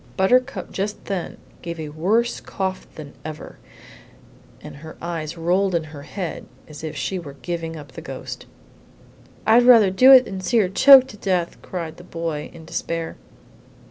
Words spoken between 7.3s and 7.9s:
giving